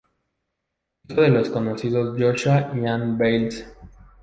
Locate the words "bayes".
3.19-3.67